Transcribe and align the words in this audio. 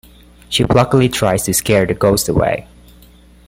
She 0.49 0.63
pluckily 0.63 1.09
tries 1.13 1.43
to 1.43 1.53
scare 1.53 1.85
the 1.85 1.93
ghost 1.93 2.27
away. 2.27 2.67